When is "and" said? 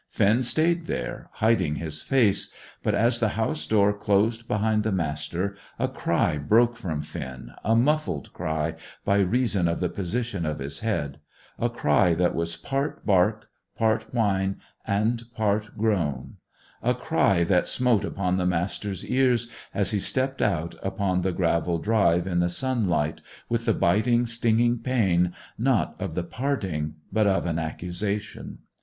14.87-15.31